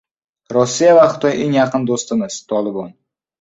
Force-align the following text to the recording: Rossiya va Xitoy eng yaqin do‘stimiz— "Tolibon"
Rossiya 0.55 0.95
va 0.99 1.03
Xitoy 1.11 1.35
eng 1.43 1.53
yaqin 1.57 1.85
do‘stimiz— 1.91 2.41
"Tolibon" 2.55 2.91